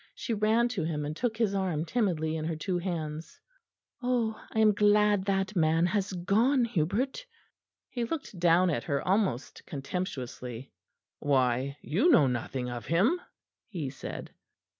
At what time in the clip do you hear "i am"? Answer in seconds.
4.51-4.73